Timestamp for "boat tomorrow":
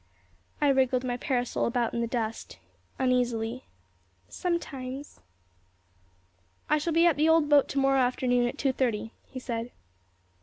7.49-7.99